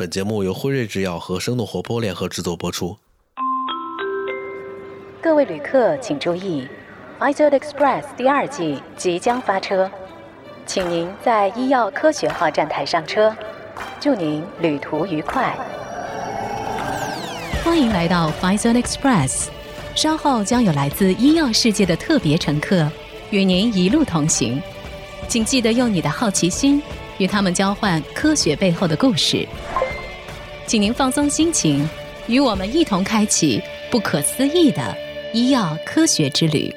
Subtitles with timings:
[0.00, 2.96] 本节目由辉瑞制药和生动活泼联合制作播出。
[5.20, 6.66] 各位旅客请注意
[7.18, 9.90] d Express 第二季即将发车，
[10.64, 13.36] 请您在医药科学号站台上车。
[14.00, 15.54] 祝您旅途愉快！
[17.62, 19.48] 欢迎来到 f i z o n Express，
[19.94, 22.90] 稍后将有来自医药世界的特别乘客
[23.28, 24.62] 与您一路同行，
[25.28, 26.82] 请记得用你的好奇心
[27.18, 29.46] 与他们交换科学背后的故事。
[30.70, 31.84] 请您放松心情，
[32.28, 34.96] 与我们一同开启不可思议的
[35.32, 36.72] 医药科学之旅。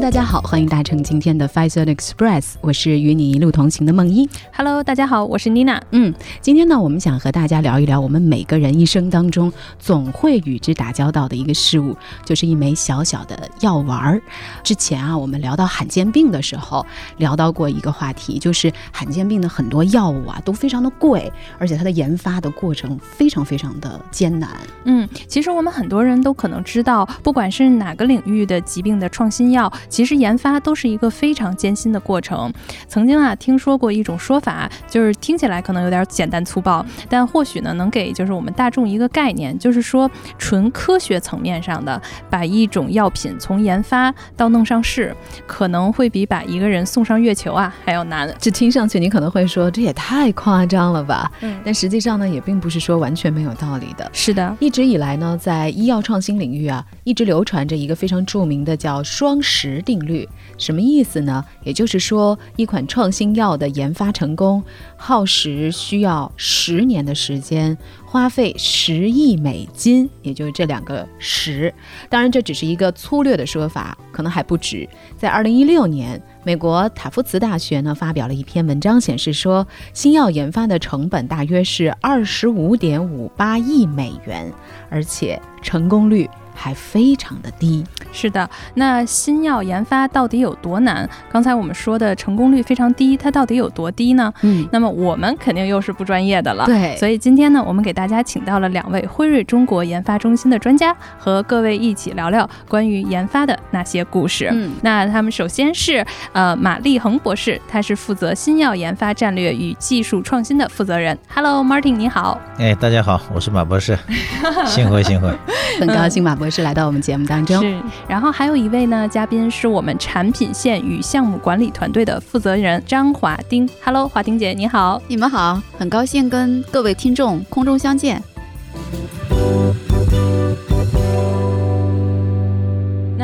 [0.00, 4.26] 大家好，欢迎搭乘今天的 f i z e r Express，我是与你一路同行的梦一。
[4.50, 5.80] Hello，大家好，我是妮娜。
[5.90, 14.22] 嗯，今天呢，我们想和大家聊一聊我们每个人一生当中总会与之打交道的一个事物，就是一枚小小的药丸儿。
[14.64, 16.84] 之前啊，我们聊到罕见病的时候，
[17.18, 24.50] 聊到过一个话题，就是罕见病的很多药物啊都非常的贵，而且它的研发的过程非常非常的艰难。
[24.84, 29.70] 嗯，其实我们很多人都可能知道，不管是哪个领域的疾病的创新药。
[29.90, 32.50] 其实研发都是一个非常艰辛的过程。
[32.88, 45.14] 曾经啊，听说过一种说法，就是听起来可能有点简单粗暴，但或许呢，能给就是我们大众一个概念，就是说，纯科学层面上的，把一种药品从研发到弄上市，
[45.46, 48.32] 可能会比把一个人送上月球啊还要难。
[48.38, 51.30] 这听上去你可能会说，这也太夸张了吧？
[51.40, 54.08] 嗯，但实际上呢，也并不是说完全没有道理的。
[54.12, 59.79] 是的，一直以来呢，在医药创新领域啊，一直流传着一个非常著名的叫双十。
[59.82, 60.28] 定律
[60.58, 61.44] 什么意思呢？
[61.62, 64.62] 也就是说，一款创新药的研发成功，
[64.96, 71.72] 耗时需要十年的时间，花费十亿美金，也就是这两个十。
[72.08, 74.88] 当然，这只是一个粗略的说法，可能还不止。
[75.16, 84.52] 在二零一六年，美国塔夫茨大学呢发表了一篇文章，显示说，新药研发的成本大约是二十五点五八亿美元，
[84.88, 86.28] 而且成功率。
[86.62, 87.82] 还非常的低，
[88.12, 88.48] 是的。
[88.74, 91.08] 那新药研发到底有多难？
[91.32, 94.30] 刚才我们说的成功率非常低，它到底有多低呢？
[94.42, 96.66] 嗯，那么我们肯定又是不专业的了。
[96.66, 104.50] 对，所以今天呢，我们给大家请到了两位辉瑞中国研发中心的专家，和各位一起聊聊关于研发的那些故事。
[104.52, 111.18] 嗯，那他们首先是呃马立恒博士，他是负责新药研发战略与技术创新的负责人。
[111.34, 112.38] Hello，Martin，你好。
[112.58, 113.98] 哎，大家好，我是马博士，
[114.66, 115.34] 幸会幸会，
[115.78, 116.49] 很高兴马博士。
[116.50, 117.80] 是来到我们节目当中，是。
[118.08, 123.68] 然后还有一位呢，嘉宾是我们产品线与项目管理团队的负责人张华丁。
[123.82, 128.22] Hello，华丁姐，你好，你们好，很高兴跟各位听众空中相见。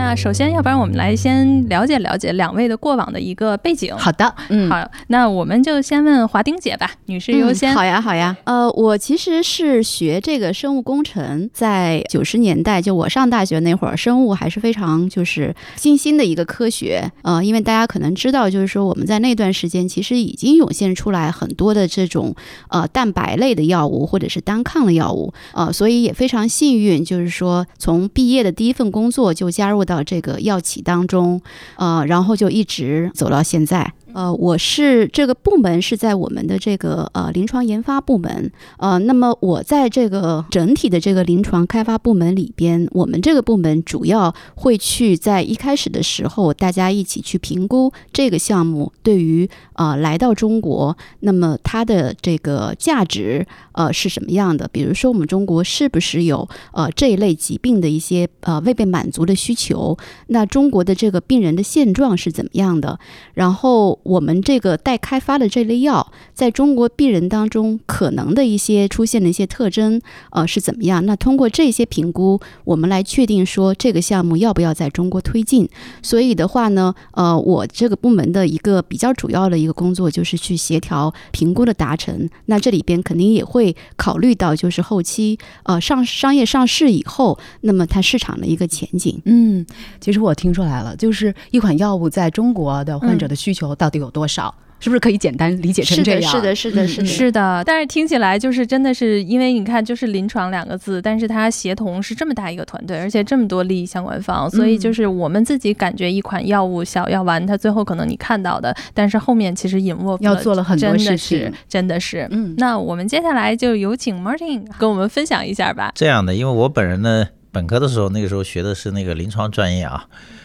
[0.08, 3.92] 那首先，要不然我们来先了解了解两位的过往的一个背景。
[3.98, 7.74] 好的，嗯，好，那我们就先问华丁姐吧，女士优先。
[7.74, 8.36] 好呀，好呀。
[8.44, 17.10] 呃，我其实是学这个生物工程，在九十年代，就我上大学那会儿，生物还是非常就是新兴的一个科学。
[17.22, 22.32] 呃，因为大家可能知道，就是说我们在那段时间其实已经涌现出来很多的这种
[22.68, 25.34] 呃蛋白类的药物或者是单抗的药物。
[25.52, 29.95] 呃，所以也非常幸运，就是说从毕业的第一份工作就加入到。
[30.02, 31.40] 这个药企当中，
[31.76, 33.92] 呃，然后就一直走到现在。
[34.16, 54.66] 呃，我是这个部门是在我们的这个呃临床研发部门，呃，那么我在这个整体的这个临床开发部门里边，我们这个部门主要会去在一开始的时候，大家一起去评估这个项目对于呃来到中国，那么它的这个价值呃是什么样的？
[54.72, 59.98] 比如说我们中国是不是有呃这一类疾病的一些呃未被满足的需求？
[60.28, 62.98] 那中国的这个病人的现状是怎么样的？
[63.34, 64.00] 然后。
[64.06, 70.00] 我们这个待开发的这类药，在中国病人当中可能的一些出现的一些特征，
[70.30, 71.04] 呃，是怎么样？
[71.04, 75.68] 那通过这些评估，我们来确定说这个项目要不要在中国推进。
[76.02, 82.30] 所以的话呢，呃，我这个部门的一个比较主要的一个工作就是去协调评估的达成。
[82.44, 89.20] 那这里边肯定也会考虑到，就是后期呃上商业上市以后，那么它市场的一个前景。
[89.24, 89.66] 嗯，
[90.00, 93.95] 其实我听出来了，就是一款药物在中国的患者的需求到底。
[93.96, 94.54] 有多少？
[94.78, 96.30] 是不是可以简单理解成这样？
[96.30, 97.64] 是的，是的，是的，是的。
[97.64, 112.28] 但是听起来就是真的是，因为你看，就是临床两个字，但是它协同是这么大一个团队，而且这么多利益相关方，所以就是我们自己感觉一款药物小药丸，它最后可能你看到的，但是后面其实隐没要做了很多事情，真的是。
[112.30, 115.90] 嗯，那我们接下来就有请 Martin 跟我们分享一下吧。
[115.94, 120.04] 这样的，因为我本人呢，本科的时候那个时候学的是那个临床专业啊，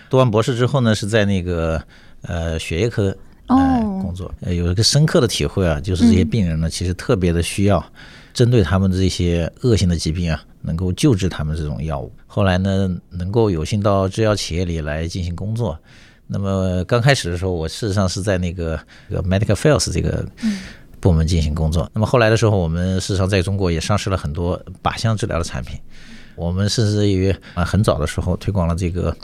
[0.09, 1.83] 读完博士之后呢，是在那个
[2.21, 3.13] 呃血液科。
[3.56, 7.83] 哦工作，呃，有一个深刻的体会啊，就是这些病人呢，其实特别的需要
[8.33, 12.12] 针对他们这些恶性的疾病啊，能够救治他们这种药物。
[12.27, 15.77] 后来呢，能够有幸到制药企业里来进行工作。
[16.27, 20.25] 那么刚开始的时候，我事实上是在那个这个 medical affairs 这个
[21.01, 21.89] 部门进行工作。
[21.94, 25.77] 那么后来的时候，我们事实上在中国也上市了很多靶向治疗的产品。
[26.36, 29.15] 我们甚至于啊很早的时候推广了这个，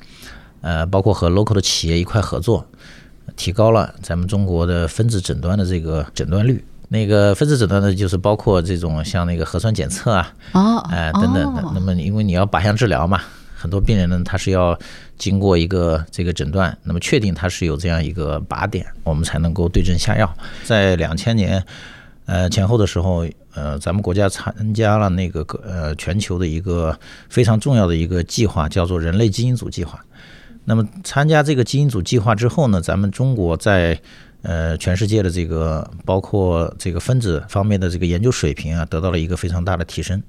[0.59, 2.67] 呃，包括和 local 的企业一块合作，
[3.35, 6.63] 提高了咱们中国的分子诊断的这个诊断率。
[6.89, 11.61] 那个分子诊断呢，就是包括这种像那个核酸检测啊，哦，哎、等等的。
[11.73, 13.21] 那么因为你要靶向治疗嘛，
[13.53, 14.79] 很多病人呢他是要
[15.17, 20.33] 经过一个这个诊断，那么确定他是有这样一个靶点，我们才能够对症下药。
[20.63, 21.61] 在两千年
[22.25, 26.97] 呃前后的时候，呃，咱们国家参加了那个呃全球的一个
[27.27, 29.99] 非常重要的一个计划，叫做人类基因组计划。
[30.69, 33.97] 那么参加这个基因组计划之后呢，咱们中国在
[34.41, 40.21] 呃全世界的这个包括这个分子方面的这个研究水平啊，得到了一个非常大的提升。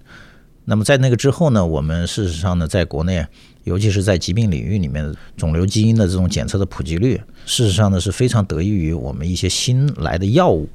[0.65, 3.27] 那么在那个之后呢，我们事实上呢，在国内，
[3.65, 10.69] 尤其是在疾病领域里面，肿瘤基因的这种检测的普及率，事实上呢是非常得益于我们一些新来的药物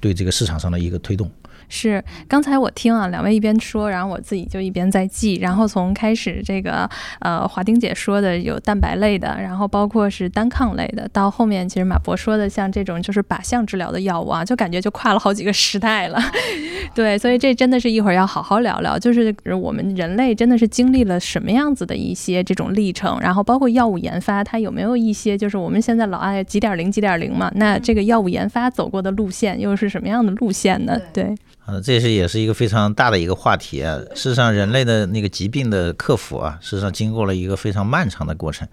[0.00, 1.30] 对这个市场上的一个推动。
[1.68, 6.88] 是，刚才我听啊，两位一边说，然后我自己就一边在记，然后从开始这个
[7.20, 16.18] 呃华丁姐说的有蛋白类的，然后包括是单抗类的，到后面其实马博说的像这种就是靶向治疗的药物啊，就感觉就跨了好几个时代了。
[16.94, 30.98] 对，所以这真的是一会儿要好好聊聊，就是我们人类真的是经历了什么样子的一些这种历程，然后包括药物研发，它有没有一些就是我们现在老爱几点零几点零嘛，那这个药物研发走过的路线又是什么样的路线呢？
[31.12, 31.34] 对。
[31.68, 33.98] 呃，这是也是一个非常大的一个话题啊。
[34.14, 38.66] 事实上，人类的那个疾病的克服啊，事实上经过了一个非常漫长的过程。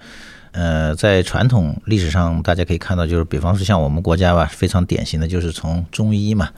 [0.54, 6.50] 呃，在传统历史上，大家可以看到，就是比方说像我们国家吧，非常典型的就是从中医嘛，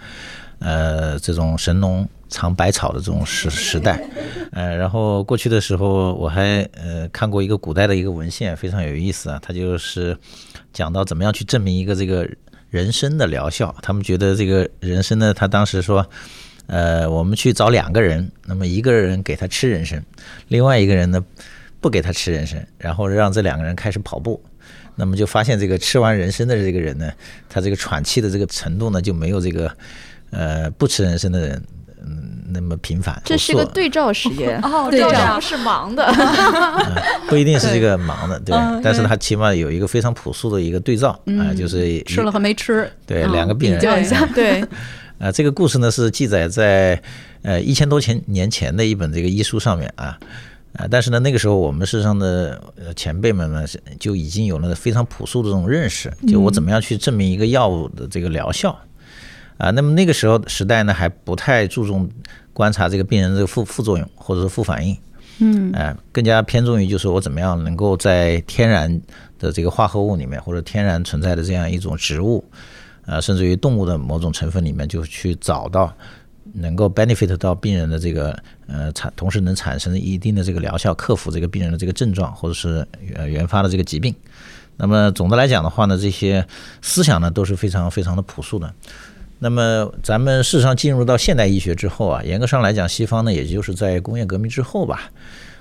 [0.59, 3.99] 呃，这种神农尝百草的这种时时代。
[4.51, 9.39] 呃，然后过去的时候，我还呃看过一个古代的一个文献，非常有意思啊。
[9.41, 10.15] 它就是
[10.77, 12.29] 讲到怎么样去证明一个这个。
[12.69, 16.05] 人参的疗效，他们觉得这个人参呢，他当时说，
[16.65, 20.03] 呃，我们去找两个人，那么一个人给他吃人参，
[20.49, 21.23] 另外一个人呢
[21.79, 24.43] 不给他吃人参，然后让这两个人开始跑步，
[24.95, 27.09] 那么就发现这个吃完人参的这个人呢，
[27.47, 29.71] 他这个喘气的这个程度呢就没有这个
[30.31, 31.63] 呃不吃人参的人。
[32.07, 34.57] 嗯，那么频繁，这是个对照实验。
[34.63, 35.37] 哦，对照。
[35.39, 36.11] 是盲的，
[37.29, 41.09] 不一定是这个盲的，对，但是它起码有一个非常朴素的一个对照
[41.39, 43.79] 啊，就是吃了和没吃，对，两个病人。
[43.79, 44.61] 比较一下， 对，
[45.19, 46.99] 啊，这个故事呢是记载在
[47.43, 50.17] 呃一千多前年前的一本这个医书上面啊，
[50.73, 53.65] 啊，但是呢那个时候我们世上的呃前辈们呢
[53.99, 58.77] 就已经有了非常朴素的这种认识，就我怎么样去证明一个药物的这个疗效。
[59.57, 62.09] 啊，那么那个时候时代呢，还不太注重
[62.53, 64.97] 观察这个病人这个副副作用或者是副反应，
[65.39, 69.01] 嗯，哎，更加偏重于就是我怎么样能够在天然
[69.39, 72.43] 的这个化合物里面，或者天然存在的这样一种植物，
[73.05, 75.91] 啊，甚至于动物的某种成分里面，就去找到
[76.53, 78.37] 能够 benefit 到病人的这个
[78.67, 84.13] 呃产，同时能产生一定的这个疗效，克服这个病人的这个症状或者是呃原发的这个疾病。
[84.77, 86.45] 那么总的来讲的话呢，这些
[86.81, 88.71] 思想呢都是非常非常的朴素的。
[89.39, 95.11] 那么，咱们事实上进入到现代医学之后啊，严格上来讲，西方呢，也就是在工业革命之后吧，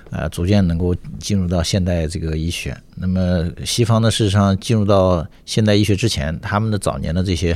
[0.09, 2.75] 啊，逐渐能够进入到现代这个医学。
[2.95, 7.55] 那么，西方呢，事实上进入到现代医学之前，他们的早年的这些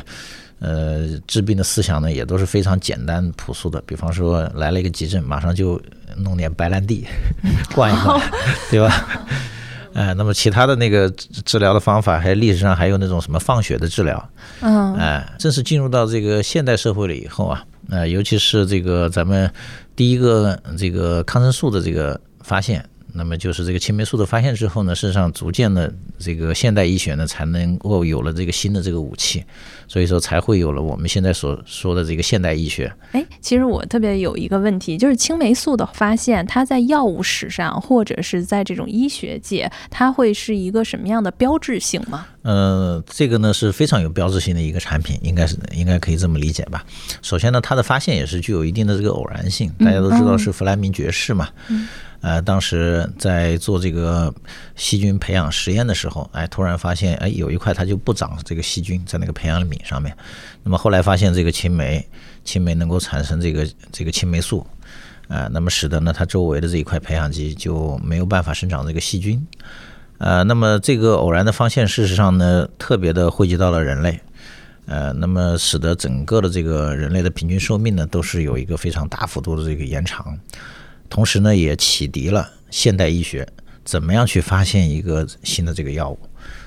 [0.60, 3.82] 呃治病的思想呢，也都是非常简单朴素的。
[3.88, 5.82] 比方说，来了一个急症，马上就
[6.18, 7.04] 弄点白兰地
[7.74, 8.22] 灌一灌，
[8.70, 9.26] 对吧？
[9.94, 11.10] 哎，那么其他的那个
[11.46, 14.30] 治疗的方法，还历史上还有那种什么放血的治疗，
[14.62, 19.52] 嗯，哎，正是进入到这个现代社会了以后啊，呃，尤其是这个咱们
[19.96, 29.44] 第一个这个抗生素的这个发现，那么就是这个青霉素的发现之后呢，事实上逐渐的这个现代医学呢才能够有了这个新的这个武器，
[29.88, 32.92] 所以说才会有了我们现在所说的这个现代医学。
[33.12, 42.26] 哎，其实我特别有一个问题，就是青霉素的发现，它在药物史上或者是在这种医学界，它会是一个什么样的标志性吗？
[42.44, 46.84] 呃，这个呢是非常有标志性的一个产品，应该是应该可以这么理解吧。
[47.22, 51.50] 首先呢，它的发现也是具有一定的这个偶然性，大家都知道是弗莱明爵士嘛。
[52.22, 54.34] 呃，当时在做这个
[54.76, 60.16] 细菌培养实验的时候，哎，突然发现，哎，有一块它就不长这个细菌在那个培养皿上面。
[60.64, 62.08] 那么后来发现这个青霉，
[62.44, 64.66] 青霉能够产生这个这个青霉素，
[65.28, 69.46] 啊、那么使得呢它周围的这一块培养基就没有办法生长这个细菌。
[70.20, 74.20] 呃，那么这个偶然的发现，事实上呢，特别的惠及到了人类，
[74.86, 80.38] 呃，那么使得整个的这个人类的平均寿命呢，都是有一个非常大幅度的这个延长，
[81.12, 83.48] 同时呢，也启迪了现代医学
[83.84, 86.18] 怎么样去发现一个新的这个药物。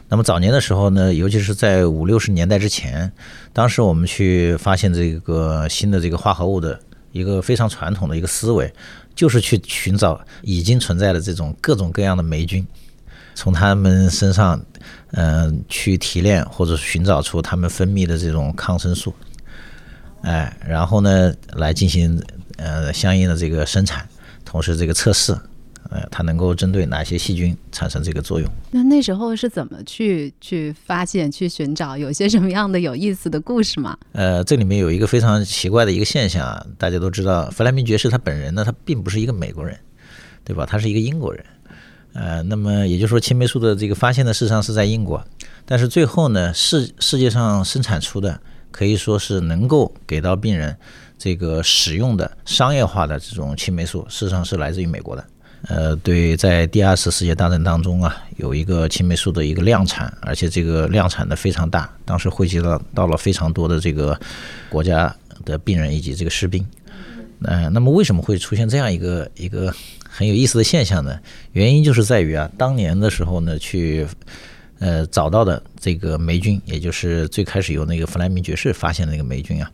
[0.07, 3.11] 那么早年的时候呢，尤其是在五六十年代之前，
[3.55, 6.79] 当时我们去发现这个新的这个化合物的
[7.11, 8.71] 一个非常传统的一个思维，
[9.15, 12.65] 就是去寻找已经存在的这种各种各样的霉菌。
[13.35, 14.63] 从他们身上，
[15.13, 19.13] 嗯，去提炼或者寻找出他们分泌的这种抗生素，
[20.21, 22.23] 哎，然后呢，来进行
[22.59, 24.07] 呃相应的这个生产，
[24.45, 25.33] 同时这个测试，
[25.91, 28.51] 呃，它能够针对哪些细菌产生这个作用。
[28.71, 31.97] 那那时候是怎么去去发现、去寻找？
[31.97, 33.97] 有些什么样的有意思的故事吗？
[34.13, 39.79] 呃，这里面有一个非常奇怪的一个现象啊，大家都知道，弗莱明爵士他本人呢，他并不是一个美国人，
[40.45, 40.67] 对吧？
[40.67, 41.45] 他是一个英国人。
[42.15, 45.21] 呃，那么也就是说，青霉素的这个发现呢，事实上是在英国，
[45.65, 50.77] 但是最后呢，世世界上生产出的可以说是能够给到病人
[51.19, 55.25] 这个使用的商业化的这种青霉素，事实上是来自于美国的。
[55.69, 64.19] 呃，对，在第二次世界大战当中啊，有一个青霉素的一个量产，而且这个量产的非常大，当时汇集了到了非常多的这个
[64.69, 66.65] 国家的病人以及这个士兵。
[67.43, 69.75] 呃，那么为什么会出现这样一个一个？
[70.17, 71.19] 很有意思的现象呢，
[71.55, 74.07] 原因就是在于啊，当年的时候呢，去
[74.79, 79.69] 呃找到的这个霉菌，也就是最开始由那个弗莱明爵士发现的那个霉菌啊，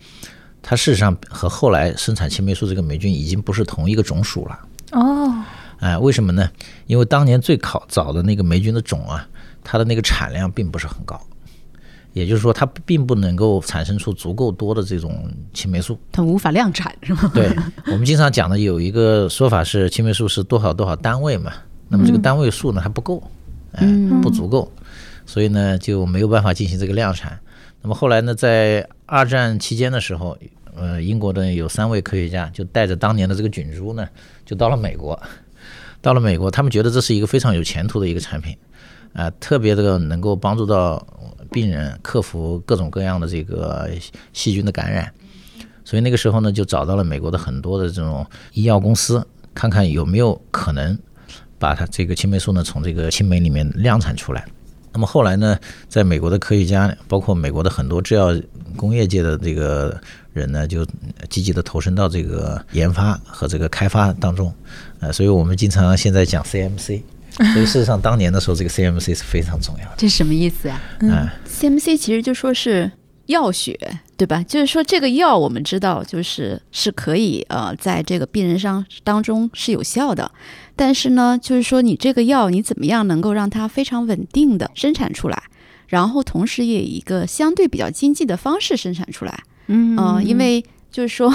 [0.62, 4.58] 它事实上和后来生产青霉素这个霉菌已经不是同一个种属了。
[4.92, 5.34] 哦，
[5.78, 6.50] 哎，为什么呢？
[6.86, 9.26] 因为当年最考早的那个霉菌的种啊，
[9.64, 11.20] 它的那个产量并不是很高。
[12.12, 17.30] 也就是说，它并不能够产生出足够多的这种青霉素，它无法量产，是吗？
[17.32, 17.48] 对，
[17.86, 21.52] 我们经常讲的有一个说法是，青霉素是多少多少单位嘛，
[21.88, 23.22] 那么这个单位数呢还不够，
[23.74, 23.86] 哎，
[24.20, 24.68] 不足够，
[25.24, 27.38] 所以呢就没有办法进行这个量产。
[27.80, 30.38] 那么后来呢，在二战期间的时候，
[30.76, 34.08] 呃，英国的有三位科学家就带着当年的这个菌株呢，
[34.46, 35.20] 就到了美国，
[36.00, 38.56] 到了美国，他们觉得这是一个非常有前途的一个产品，
[39.12, 41.04] 啊，特别的能够帮助到。
[41.52, 43.90] 病人克服各种各样的这个
[44.32, 45.12] 细菌的感染，
[45.84, 50.96] 所以那个时候呢，就找到了美国的很多的这种医药公司，看看有没有可能
[51.58, 54.46] 把它这个青霉素呢从这个青霉里面量产出来。
[54.92, 58.34] 那么后来呢，在美国的科学家，包括美国的很多制药
[58.76, 60.00] 工业界的这个
[60.32, 60.86] 人呢，就
[61.28, 64.52] 积极的投身到这个研发和这个开发当中。
[65.00, 67.02] 呃，所以我们经常现在讲 CMC。
[67.54, 69.92] 所以事实上，当年的时候，这个 CMC 是非常重要的。
[69.96, 70.82] 这是什么意思啊？
[70.98, 72.90] 嗯，CMC 其实就说是
[73.30, 73.74] 药学，
[74.16, 74.42] 对吧？
[74.42, 80.30] 就是说这个药我们知道，就是是可以呃，在这个病人上当中是有效的。
[80.76, 85.42] 但是呢，就是说你这个药你怎么样能够让它非常稳定的生产出来，
[85.88, 89.42] 然后同时也以一个相对比较经济的方式生产出来。
[89.68, 91.34] 嗯，因为就是说。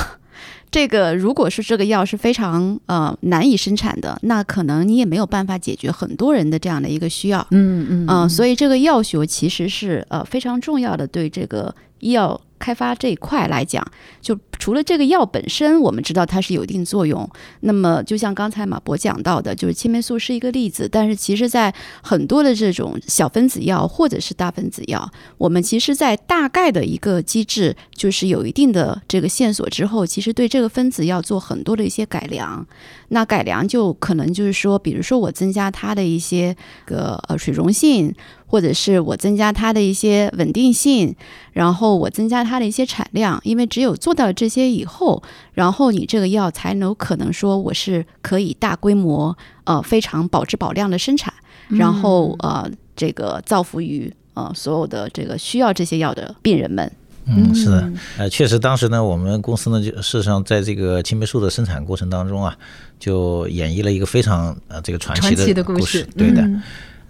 [0.76, 7.40] 这个如果是这个药是非常呃难以生产的，那可能你也没有办法解决很多人的这样的一个需要。
[7.52, 12.42] 嗯嗯嗯，所以这个药学其实是呃非常重要的，对这个医药。
[12.66, 13.86] 开发这一块来讲，
[14.20, 17.30] 就除了这个药本身，我们知道它是有一定作用。
[17.60, 20.90] 那么，就像刚才马博讲到的，就是青霉素是一个例子。
[20.92, 25.08] 但是，其实，在很多的这种小分子药或者是大分子药，
[25.38, 32.66] 我们其实，在大概的一个机制，就是有一定的这个线索之后，其实对这个分子要做很多的一些改良。
[33.10, 36.56] 那改良就可能就是说，比如说我增加它的一些
[36.88, 38.12] 个呃水溶性。
[38.48, 41.16] 或者是我增加它的一些稳定性，
[41.54, 45.22] 然后我增加它的一些产量，因为只有做到这些以后，
[45.54, 51.34] 然后你这个药才能有可能说我是可以大规模呃非常保质保量的生产，
[51.70, 56.92] 然后呃这个造福于呃所有的这个需要这些药的病人们。
[57.28, 62.56] 嗯，是的，呃，确实当时呢，我们公司呢就事实上在这个青霉素的生产过程当中啊，
[63.00, 66.48] 就演绎了一个非常呃这个传奇的故事，对的。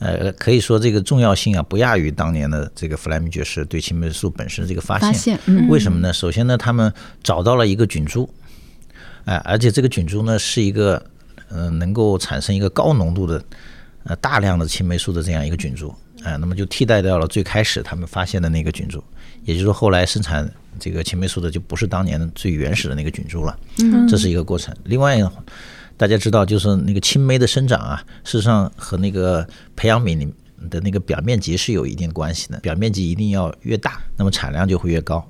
[0.05, 5.11] 呃，可以说这个重要性啊，不亚于当年的这个弗莱明爵士对青霉素本身的这个发现。
[5.11, 6.13] 发现，为什么呢？
[6.13, 6.93] 首先呢，他们
[7.23, 8.29] 找到了一个菌株，
[9.23, 11.03] 哎，而且这个菌株呢是一个，
[11.49, 13.43] 嗯，能够产生一个高浓度的，
[14.03, 15.93] 呃，大量的青霉素的这样一个菌株，
[16.23, 19.03] 哎，那么就替代掉了最开始他们发现的那个菌株，
[19.43, 20.47] 也就是说，后来生产
[20.79, 23.57] 这个青霉素的就不是当年最原始的那个菌株了。
[23.79, 24.75] 嗯，这是一个过程。
[24.83, 25.19] 另外。
[25.97, 30.31] 大家知道，就是那个青霉的生长啊，事实上和那个培养皿
[30.69, 32.59] 的那个表面积是有一定关系的。
[32.59, 35.25] 表面积一定要越大，那么产量就会越高。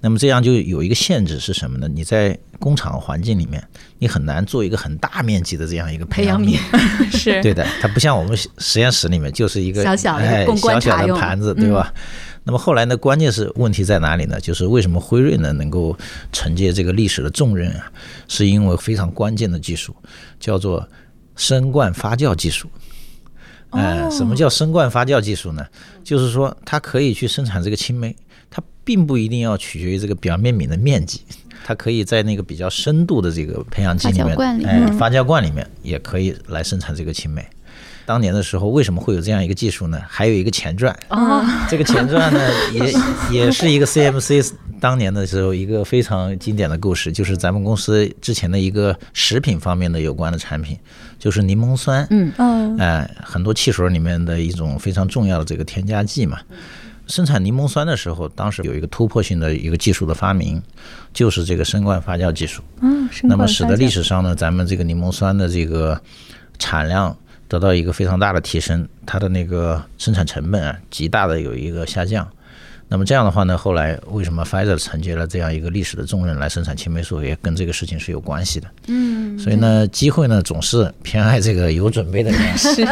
[0.00, 1.88] 那么这样就有一个限制是什么呢？
[1.88, 3.60] 你在工厂环境里面，
[3.98, 6.56] 你很难做一个很大面积的这样一个培养皿。
[7.10, 11.92] 是对的，它不像我们实实验室里面就是一个小小的盘子，对吧？
[12.48, 14.40] 那么后来呢，关键是问题在哪里呢？
[14.40, 15.94] 就是为什么辉瑞呢能够
[16.32, 17.92] 承接这个历史的重任啊？
[18.26, 19.94] 是因为非常关键的技术，
[20.40, 20.88] 叫做
[21.36, 22.66] 生灌发酵技术。
[23.68, 25.62] 哎、什么叫生灌发酵技术呢？
[26.02, 28.16] 就是说它可以去生产这个青梅，
[28.48, 31.20] 它并不一定要取决于这个表面皿的面积，
[31.66, 37.46] 它可以在那个比较深度的这个培养基里面，哎，面发酵罐里面也可以来生产这个青霉。
[38.08, 40.00] 当年的时候，为什么会有这样一个技术呢？
[40.08, 42.40] 还有一个前传，啊，这个前传呢，
[42.72, 42.94] 也
[43.30, 44.50] 也是一个 CMC
[44.80, 50.74] 当年的时候一个非常经典的故事，就是咱们公司之前的一个食品方面的有关的产品，
[51.18, 52.06] 就是柠檬酸。
[52.08, 56.38] 嗯嗯哎，很多汽水里面的一种非常重要的这个添加剂嘛。
[57.08, 60.62] 生产柠檬酸的时候，当时有一个突破性的一个技术的发明，
[61.12, 62.62] 就是这个生灌发酵技术。
[62.80, 66.00] 嗯，生那么使得历史上呢，咱们这个柠檬酸的这个
[66.58, 67.14] 产量
[67.48, 72.28] 得到一个非常大的提升，它的那个生产成本啊，极大的有一个下降。
[72.90, 78.68] 那么这样的话呢，后来为什么 Pfizer 承接了这样一个历史的重任来生产青霉素，也跟这个事情是有关系的。
[78.86, 82.40] 嗯，所以呢，机会呢总是偏爱这个有准备的人。
[82.56, 82.82] 是，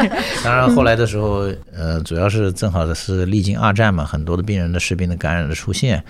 [0.43, 6.03] 当然后来的时候，呃，主要是正好的是历经二战嘛，很多的病人的士兵的感染的出现。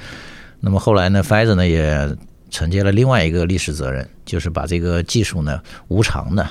[0.59, 2.13] 那么后来呢，Pfizer 呢也
[2.49, 6.45] 承接了另外一个历史责任，就是把这个技术呢无偿的，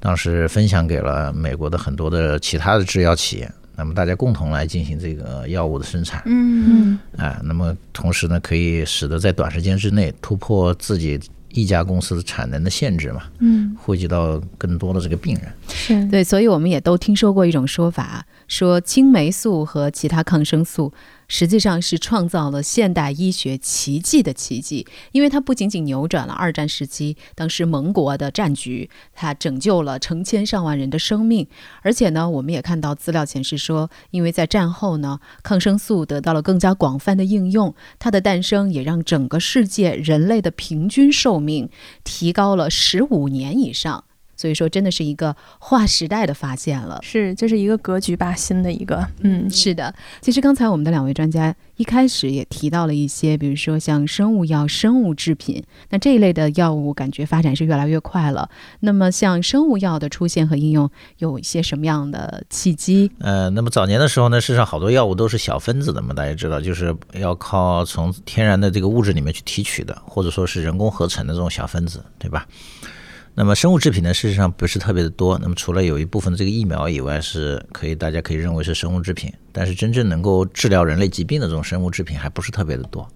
[0.00, 6.98] 当时分享给了美国的很多的其他的制药企业，那么大家共同来进行这个药物的生产，嗯。
[7.16, 11.18] 嗯啊，那么同时呢，可以使得在短时间之内突破自己
[11.50, 15.52] 一家公司的产能的限制嘛，嗯，惠及到更多的这个病人。
[15.68, 16.04] 是。
[16.08, 20.92] 对，所以我们也都听说过一种说法，说青霉素和其他抗生素
[21.28, 31.46] 实际上是创造了现代医学奇迹的奇迹，因为它不仅仅扭转了二战时期当时盟国的战局，它拯救了成千上万人的生命，
[31.82, 41.68] 而且呢，我们也看到资料显示说，因为在战后呢，抗生素得到了更加广泛的应用，它的诞生也让整个世界人类的平均寿命
[42.02, 44.04] 提高了十五年以上。
[44.38, 47.00] 所以说，真的是一个划时代的发现了。
[47.02, 58.48] 是，这是一个格局吧，新的一个，嗯，是的，其实刚才我们的两位专家一开始也提到了一些，比如说像生物药、生物制品，那这一类的药物感觉发展是越来越快了。
[58.80, 63.10] 那么像生物药的出现和应用，有一些什么样的契机？
[63.18, 72.46] 呃，那么早年的时候呢，事实上好多药物都是小分子的嘛，大家知道，就是要靠从天然的这个物质里面去提取的，或者说是人工合成的这种小分子，对吧？
[73.38, 75.38] 那么生物制品呢，事实上不是特别的多。
[75.40, 83.08] 那么除了有一部分的这个疫苗以外，是可以大家可以认为是生物制品，但是真正能够治疗人类疾病的这种生物制品还不是特别的多。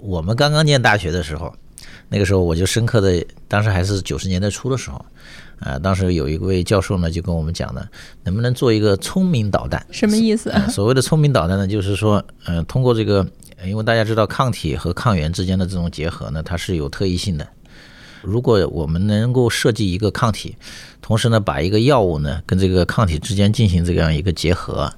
[0.00, 1.54] 我们刚刚念大学的时候，
[2.08, 5.06] 那个时候我就深刻的，当时还是九十年代初的时候，
[5.60, 7.86] 啊、当时有一位教授呢就跟我们讲呢，
[8.24, 9.80] 能不能做一个聪明导弹？
[9.92, 10.50] 什么意思？
[10.50, 13.24] 呃所谓的聪明导弹呢，就是说，呃，通过这个，
[13.58, 17.46] 呃因为大家知道抗体和抗原之间的这种结合呢，它是有特异性的。
[18.26, 20.56] 如果我们能够设计一个抗体，
[21.00, 24.92] 同时呢，把一个药物呢跟这个抗体之间进行这样一个结合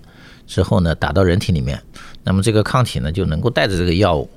[0.46, 1.80] 之后呢，打到人体里面，
[2.24, 4.28] 那么这个抗体呢就能够带着这个药物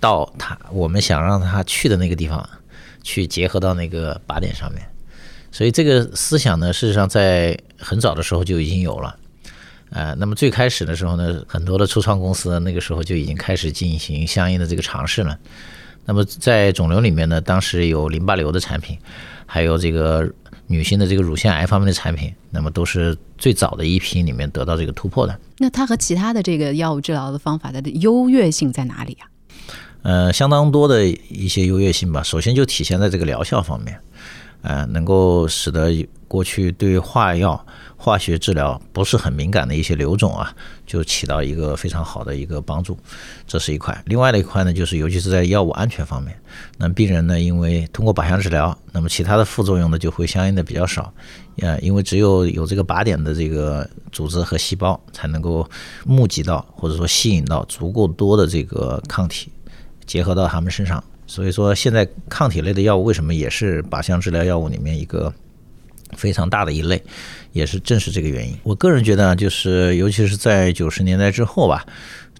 [0.00, 2.46] 到它我们想让它去的那个地方
[3.04, 4.84] 去结合到那个靶点上面。
[5.52, 9.16] 所以这个思想呢，事实上在很早的时候就已经有了。
[9.90, 15.38] 呃，那么最开始的时候呢，很多的初创公司那个时候就已经开始进行相应的这个尝试了。
[16.04, 18.98] 那么在肿瘤里面呢，当时有淋巴瘤的产品，
[19.46, 20.30] 还有这个
[20.66, 25.38] 女性的这个乳腺癌方面的产品，那么都是最早的一批里面得到这个突破的。
[25.58, 29.28] 那它和其他的这个药物治疗的方法的优越性在哪里啊？
[30.02, 32.22] 呃，相当多的一些优越性吧。
[32.22, 33.98] 首先就体现在这个疗效方面，
[34.60, 37.66] 呃，能够使得过去对化药、
[38.04, 40.54] 化学治疗不是很敏感的一些瘤种啊，
[40.86, 42.98] 就起到一个非常好的一个帮助，
[43.46, 43.98] 这是一块。
[44.04, 46.38] 另外的一块呢，就是尤其是在药物安全方面，
[46.76, 51.10] 那病人呢，因为通过靶向治疗，那么其他的副作用呢就会相应的比较少，
[51.60, 55.66] 呃，因为只有有这个靶点的这个组织和细胞，才能够
[56.04, 59.50] 募集到或者说吸引到足够多的这个抗体。
[60.06, 61.02] 结合到他们身上。
[61.26, 65.32] 所以说，现在抗体类的药物为什么也是靶向治疗药物里面一个
[66.14, 67.02] 非常大的一类，
[67.52, 68.56] 也是正是这个原因。
[68.62, 71.84] 我个人觉得啊，就是尤其是在九十年代之后吧，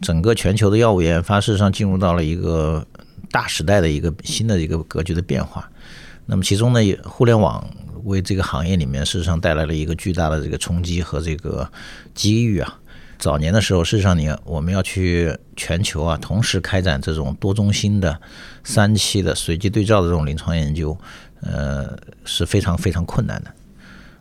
[0.00, 2.86] 整个全球的药物研发事实上进入到了一个
[3.30, 5.68] 大时代的一个新的一个格局的变化。
[6.26, 7.68] 那么其中呢，互联网
[8.04, 11.70] 为这个行业里面事实上带来了一个巨大的这个冲击和这个
[12.14, 12.78] 机遇啊。
[13.16, 18.20] 早年的时候，事实上你我们要去全球啊，同时开展这种多中心的、
[18.64, 20.94] 三期的随机对照的这种临床研究，
[21.40, 23.50] 呃，是非常非常困难的。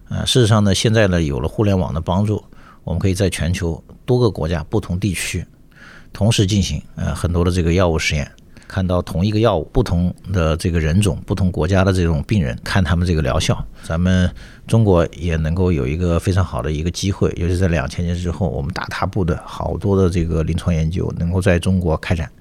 [0.10, 2.44] 啊，事实上呢，现在呢有了互联网的帮助，
[2.84, 5.46] 我们可以在全球多个国家、不同地区
[6.12, 8.32] 同时进行呃很多的这个药物实验。
[8.68, 14.28] 看到同一个药物，不同的这个人种、不同国家的这种病人，看他们这个疗效，咱们
[14.66, 22.32] 中国也能够有一个非常好的一个机会，尤其在两千年之后，我们大踏步的好多的这个临床研究能够在中国开展，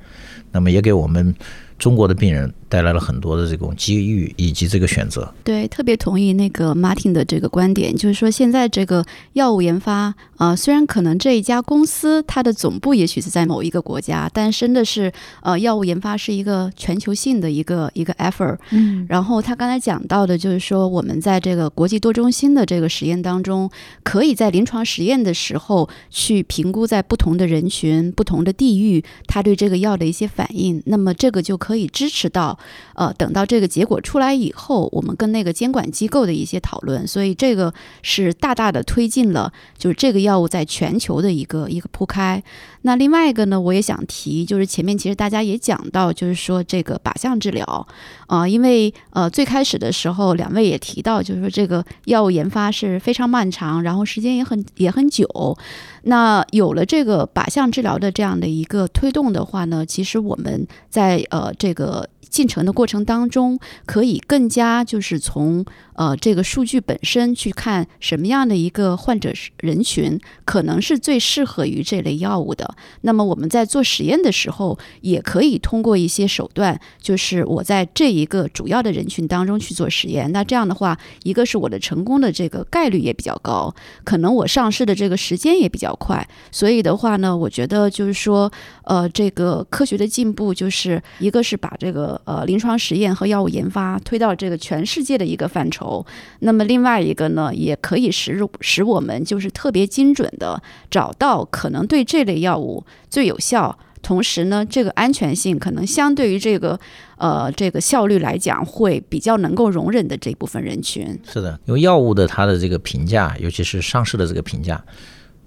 [0.51, 1.35] 那么也给我们。
[1.79, 5.31] 中国的病人带来了很多的这种机遇以及这个选择。
[5.45, 9.05] 对，特别同意那个 Martin 的这个观点，就是说现在这个
[9.35, 18.57] 药物研发啊，虽然可能这一家公司它的总部也许是在某一个国家，但真的是呃，药物研发是一个全球性的一个一个 effort。
[18.71, 23.71] 嗯，然后他刚才讲到的，就是说我们在这个国际多中心的这个实验当中，
[24.03, 30.83] 可以在临床实验的时候去评估在不同的人群、不同的地域，他对这个药的一些反应。
[30.87, 31.53] 那么这个就。
[31.63, 32.59] 可以支持到，
[32.95, 37.73] 呃，等到这个结果出来以后，我们跟那个监管机构的一些讨论，所以这个
[38.03, 42.43] 是大大的推进了，就是这个药物在全球的一个一个铺开。
[42.83, 47.87] 那另外一个呢，我也想提，就是前面其实大家也讲到，就是说这个靶向治疗，
[48.27, 55.57] 啊，因为呃最开始的时候，两位也提到，就是说这个药物研发是非常漫长，然后时间也很也很久。
[56.03, 62.09] 那有了这个靶向治疗的这样的一个推动的话呢，其实我们在呃这个。
[62.31, 65.63] 进程的过程当中，可以更加就是从
[65.93, 72.75] 呃这个数据本身去看什么样的一个患者人群可能是最适合于这类药物的。
[73.03, 80.33] 那么我们在做实验的时候，也可以通过一些手段，就是我在这一个主要的人群当中去做实验。
[80.33, 86.27] 那这样的话，一个是我的成功的这个概率也比较高，可能我上市的这个时间也比较快。
[86.51, 88.51] 所以的话呢，我觉得就是说，
[88.85, 92.21] 呃，这个科学的进步就是一个是把这个。
[92.25, 96.05] 呃，临床实验和药物研发推到这个全世界的一个范畴。
[96.41, 106.79] 那么另外一个呢，也可以使使我们就是特别精准的找到可能对这类药物最有效，同时呢，这个安全性可能相对于这个
[107.17, 111.19] 呃这个效率来讲会比较能够容忍的这部分人群。
[111.33, 114.83] 是的，因为药物的它的这个评价，尤其是上市的这个评价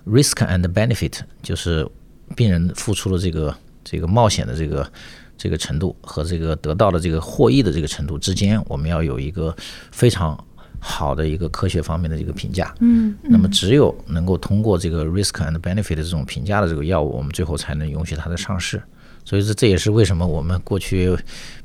[0.08, 1.88] ，risk and benefit，就是
[2.36, 4.90] 病人付出了这个这个冒险的这个。
[5.38, 9.54] 这个程度和这个得到的这个获益的这个程度之间，我们要有一个
[9.92, 10.42] 非常
[10.80, 12.74] 好的一个科学方面的这个评价。
[12.80, 18.82] 嗯，那么只有能够通过这个 risk and benefit 的这种评价的这个药物，我们最后才能允许它的上市。
[19.26, 21.14] 所以说，这也是为什么我们过去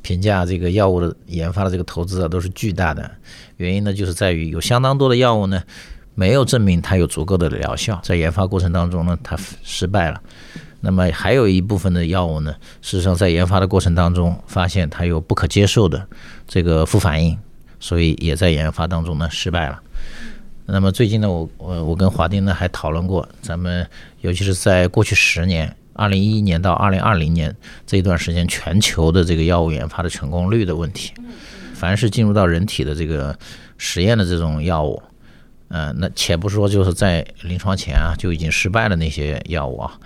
[0.02, 3.08] 评价这个药物的研发的这个投资啊都是巨大的。
[3.58, 5.62] 原因呢，就是在于有相当多的药物呢
[6.14, 10.20] 没有证明它有足够的疗效，在研发过程当中呢它失败了。
[10.80, 16.06] 那么还有一部分的药物呢，事实上在研发的过程当中，发现它有不可接受的
[16.48, 17.38] 这个副反应，
[17.78, 19.80] 所以也在研发当中呢失败了。
[20.64, 23.86] 那么最近呢，我我我跟华丁呢还讨论过，咱们
[24.20, 27.54] 尤其是在过去十年，二零一一年到二零二零年
[27.86, 31.12] 这一段时间，全球的这个药物研发的成功率的问题。
[31.74, 33.36] 凡是进入到人体的这个
[33.78, 35.02] 实验的这种药物，
[35.70, 39.98] 嗯，那且不说就是在临床前啊就已经失败的那些药物啊。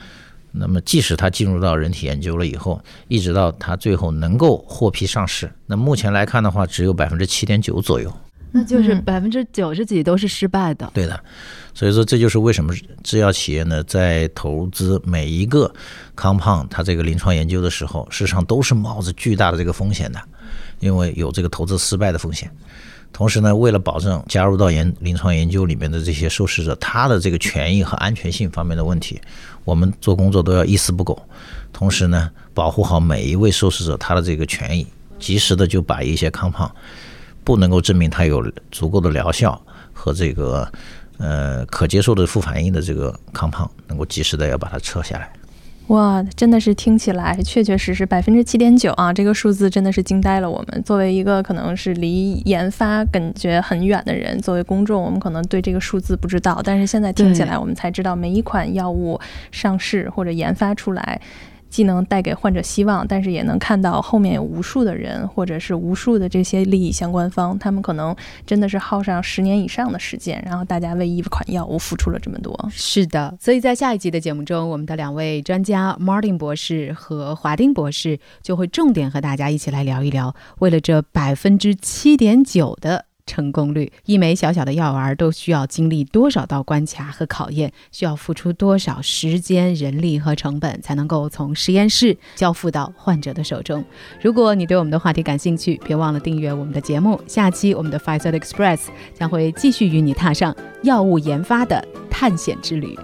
[0.56, 8.08] 那么，即使它进入到人体研究了以后，一直到它最后能够获批上市，那目前来看的话，只有百分之七点九左右，
[8.52, 10.88] 那就是百分之九十几都是失败的。
[10.94, 11.18] 对的，
[11.74, 12.72] 所以说这就是为什么
[13.02, 15.74] 制药企业呢，在投资每一个
[16.14, 20.20] 康胖它这个临床研究的时候，事实上都是冒着巨大的这个风险的，
[20.78, 22.48] 因为有这个投资失败的风险。
[23.14, 29.20] 同时呢，为了保证加入到研临床研究里面的这些受试者，他的这个权益和安全性方面的问题，
[29.64, 31.16] 我们做工作都要一丝不苟。
[31.72, 34.84] 同时呢，保护好每一位受试者他的这个权益，
[35.20, 36.68] 及时的就把一些康胖
[37.44, 39.60] 不能够证明它有足够的疗效
[39.92, 40.68] 和这个
[41.18, 45.32] 呃可接受的副反应的这个康胖，能够及时的要把它撤下来。
[45.88, 50.82] 哇，真的是听起来确确实实百分之七点九啊，这个数字真的是惊呆了我们。
[50.82, 59.20] 作为一个可能是离研发感觉很远的人，作为公众，我们可能对这个数字不知道，但是现在听起来，我们才知道每一款药物
[59.52, 61.20] 上市或者研发出来。
[61.74, 68.14] 既能带给患者希望，但是也能看到后面有无数的人，或者是无数的这些利益相关方，他们可能
[68.46, 72.56] 真的是耗上十年以上的时间，然后大家为一款药物付出了这么多。
[72.70, 83.92] 是的，所以在下一集的节目中，我们的两位专家 Martin 博士和华丁博士就会重点和大家一起来聊一聊，为了这百分之七点九的成功率。
[84.04, 93.84] 一枚小小的药丸都需要经历多少道关卡和考验，需要付出多少时间、人力和成本，才能够从实验室交付到患者的手中？
[94.20, 97.20] 如果你对我们的话题感兴趣，别忘了订阅我们的节目。
[97.26, 98.80] 下期我们的 Pfizer Express
[99.12, 102.98] 将会继续与你踏上药物研发的探险之旅。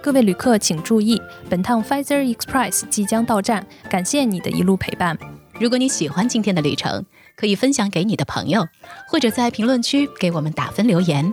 [0.00, 5.18] 各位旅客请注意，本趟 Pfizer Express 即将到站，感谢你的一路陪伴。
[5.60, 7.04] 如果你喜欢今天的旅程，
[7.38, 8.66] 可以分享给你的朋友，
[9.06, 11.32] 或者在评论区给我们打分留言。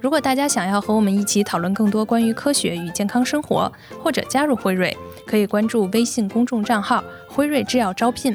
[0.00, 3.70] 如果大家想要和我们一起讨论更多关于科学与健康生活，
[4.02, 8.34] 或者加入辉瑞，可以关注微信公众账号“辉瑞制药招聘”。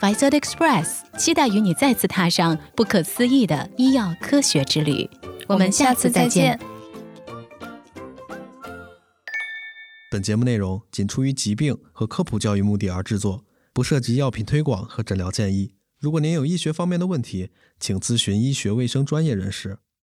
[0.00, 5.10] Pfizer Express 期待与你再次踏上不可思议的医药科学之旅。
[5.48, 6.60] 我们下次再见。
[10.10, 15.77] 本节目内容仅出于疾病和科普教育目的而制作，不涉及药品推广和诊疗建议。
[15.98, 19.78] 如果您有医学方面的问题，请咨询医学卫生专业人士。